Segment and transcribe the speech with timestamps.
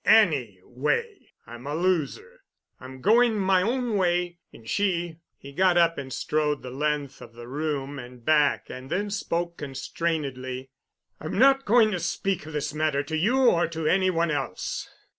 [0.03, 2.41] Any way, I'm a loser.
[2.79, 7.33] I'm going my own way and she——" He got up and strode the length of
[7.33, 10.71] the room and back, and then spoke constrainedly:
[11.19, 14.89] "I'm not going to speak of this matter to you or to any one else."